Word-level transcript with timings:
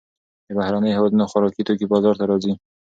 د 0.47 0.49
بهرنیو 0.57 0.95
هېوادونو 0.97 1.29
خوراکي 1.31 1.61
توکي 1.67 1.85
بازار 1.91 2.15
ته 2.19 2.25
راځي. 2.31 2.53